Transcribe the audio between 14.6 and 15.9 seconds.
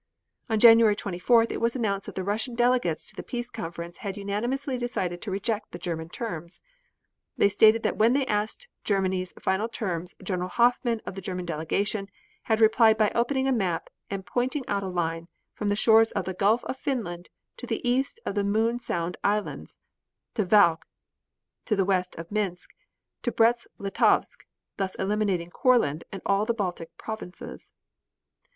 out a line from the